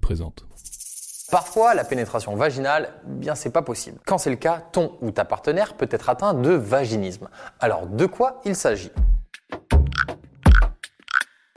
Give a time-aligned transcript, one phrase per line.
[0.00, 0.46] Présente.
[1.32, 3.98] Parfois, la pénétration vaginale, bien c'est pas possible.
[4.06, 7.28] Quand c'est le cas, ton ou ta partenaire peut être atteint de vaginisme.
[7.58, 8.92] Alors, de quoi il s'agit?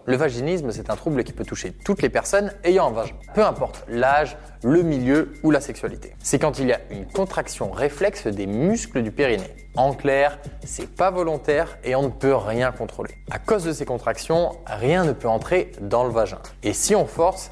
[0.05, 3.45] Le vaginisme, c'est un trouble qui peut toucher toutes les personnes ayant un vagin, peu
[3.45, 6.15] importe l'âge, le milieu ou la sexualité.
[6.19, 9.55] C'est quand il y a une contraction réflexe des muscles du périnée.
[9.75, 13.15] En clair, c'est pas volontaire et on ne peut rien contrôler.
[13.31, 16.39] À cause de ces contractions, rien ne peut entrer dans le vagin.
[16.63, 17.51] Et si on force,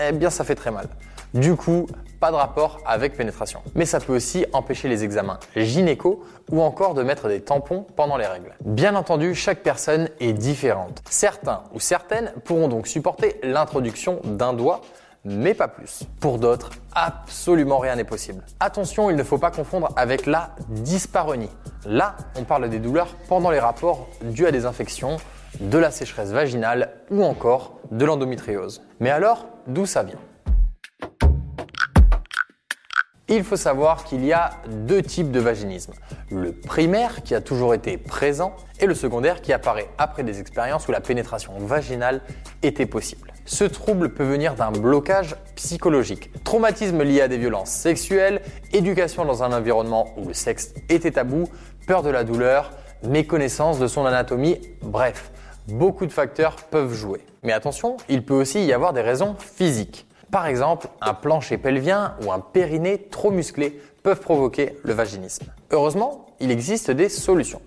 [0.00, 0.86] eh bien ça fait très mal.
[1.34, 1.88] Du coup,
[2.20, 3.60] pas de rapport avec pénétration.
[3.74, 8.16] Mais ça peut aussi empêcher les examens gynéco ou encore de mettre des tampons pendant
[8.16, 8.54] les règles.
[8.64, 11.02] Bien entendu, chaque personne est différente.
[11.10, 14.80] Certains ou certaines pourront donc supporter l'introduction d'un doigt
[15.24, 16.02] mais pas plus.
[16.20, 18.42] Pour d'autres, absolument rien n'est possible.
[18.60, 21.50] Attention, il ne faut pas confondre avec la dyspareunie.
[21.86, 25.16] Là, on parle des douleurs pendant les rapports dues à des infections,
[25.60, 28.82] de la sécheresse vaginale ou encore de l'endométriose.
[29.00, 30.18] Mais alors, d'où ça vient?
[33.28, 35.94] Il faut savoir qu'il y a deux types de vaginisme.
[36.30, 40.88] Le primaire qui a toujours été présent et le secondaire qui apparaît après des expériences
[40.88, 42.20] où la pénétration vaginale
[42.62, 43.32] était possible.
[43.46, 49.42] Ce trouble peut venir d'un blocage psychologique, traumatisme lié à des violences sexuelles, éducation dans
[49.42, 51.44] un environnement où le sexe était tabou,
[51.86, 52.72] peur de la douleur,
[53.04, 55.30] méconnaissance de son anatomie, bref,
[55.68, 57.20] beaucoup de facteurs peuvent jouer.
[57.42, 60.06] Mais attention, il peut aussi y avoir des raisons physiques.
[60.30, 65.46] Par exemple, un plancher pelvien ou un périnée trop musclé peuvent provoquer le vaginisme.
[65.70, 67.62] Heureusement, il existe des solutions.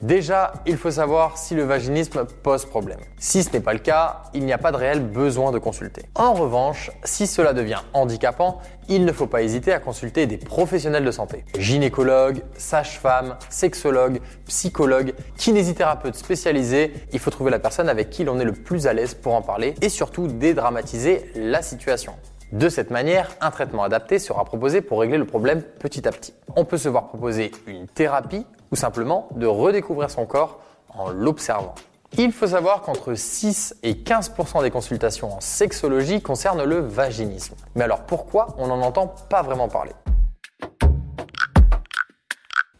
[0.00, 3.00] Déjà, il faut savoir si le vaginisme pose problème.
[3.18, 6.02] Si ce n'est pas le cas, il n'y a pas de réel besoin de consulter.
[6.14, 11.04] En revanche, si cela devient handicapant, il ne faut pas hésiter à consulter des professionnels
[11.04, 11.44] de santé.
[11.58, 18.44] Gynécologues, sages-femmes, sexologues, psychologues, kinésithérapeutes spécialisés, il faut trouver la personne avec qui l'on est
[18.44, 22.14] le plus à l'aise pour en parler et surtout dédramatiser la situation.
[22.52, 26.34] De cette manière, un traitement adapté sera proposé pour régler le problème petit à petit.
[26.54, 31.74] On peut se voir proposer une thérapie ou simplement de redécouvrir son corps en l'observant.
[32.16, 37.54] Il faut savoir qu'entre 6 et 15% des consultations en sexologie concernent le vaginisme.
[37.74, 39.92] Mais alors pourquoi on n'en entend pas vraiment parler?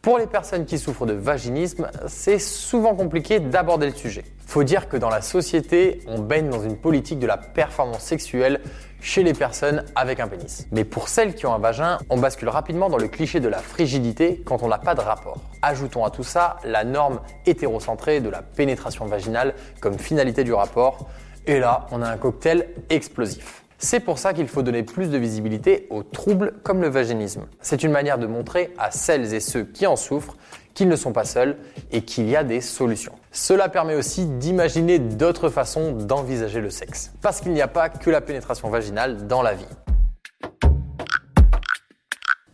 [0.09, 4.23] Pour les personnes qui souffrent de vaginisme, c'est souvent compliqué d'aborder le sujet.
[4.47, 8.59] Faut dire que dans la société, on baigne dans une politique de la performance sexuelle
[9.01, 10.65] chez les personnes avec un pénis.
[10.71, 13.59] Mais pour celles qui ont un vagin, on bascule rapidement dans le cliché de la
[13.59, 15.37] frigidité quand on n'a pas de rapport.
[15.61, 21.07] Ajoutons à tout ça la norme hétérocentrée de la pénétration vaginale comme finalité du rapport.
[21.45, 23.63] Et là, on a un cocktail explosif.
[23.81, 27.45] C'est pour ça qu'il faut donner plus de visibilité aux troubles comme le vaginisme.
[27.61, 30.35] C'est une manière de montrer à celles et ceux qui en souffrent
[30.73, 31.55] qu'ils ne sont pas seuls
[31.89, 33.13] et qu'il y a des solutions.
[33.31, 37.13] Cela permet aussi d'imaginer d'autres façons d'envisager le sexe.
[37.21, 39.65] Parce qu'il n'y a pas que la pénétration vaginale dans la vie.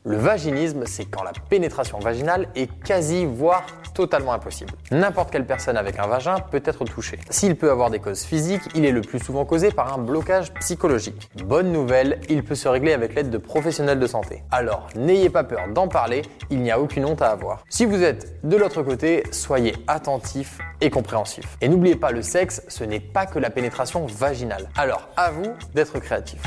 [0.08, 4.72] Le vaginisme, c'est quand la pénétration vaginale est quasi, voire totalement impossible.
[4.92, 7.18] N'importe quelle personne avec un vagin peut être touchée.
[7.32, 10.54] S'il peut avoir des causes physiques, il est le plus souvent causé par un blocage
[10.60, 11.32] psychologique.
[11.44, 14.44] Bonne nouvelle, il peut se régler avec l'aide de professionnels de santé.
[14.52, 17.64] Alors, n'ayez pas peur d'en parler, il n'y a aucune honte à avoir.
[17.68, 21.58] Si vous êtes de l'autre côté, soyez attentif et compréhensif.
[21.62, 24.70] Et n'oubliez pas, le sexe, ce n'est pas que la pénétration vaginale.
[24.78, 26.44] Alors, à vous d'être créatif.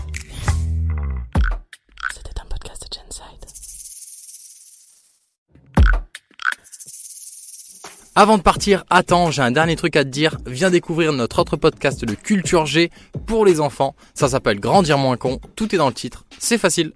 [8.21, 10.39] Avant de partir, attends, j'ai un dernier truc à te dire.
[10.45, 12.91] Viens découvrir notre autre podcast de Culture G
[13.27, 13.95] pour les enfants.
[14.13, 15.41] Ça s'appelle Grandir moins con.
[15.55, 16.25] Tout est dans le titre.
[16.37, 16.95] C'est facile.